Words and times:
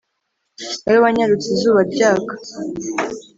wowe 0.85 0.99
wanyarutse 1.05 1.47
izuba 1.55 1.81
ryaka 1.93 2.33